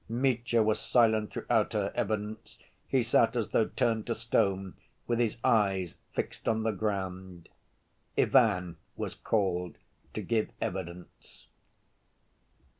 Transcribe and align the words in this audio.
Mitya 0.09 0.63
was 0.63 0.79
silent 0.79 1.31
throughout 1.31 1.73
her 1.73 1.91
evidence. 1.93 2.57
He 2.87 3.03
sat 3.03 3.35
as 3.35 3.49
though 3.49 3.67
turned 3.67 4.07
to 4.07 4.15
stone, 4.15 4.73
with 5.05 5.19
his 5.19 5.37
eyes 5.43 5.99
fixed 6.15 6.47
on 6.47 6.63
the 6.63 6.71
ground. 6.71 7.49
Ivan 8.17 8.77
was 8.95 9.13
called 9.13 9.77
to 10.15 10.23
give 10.23 10.49
evidence. 10.59 11.49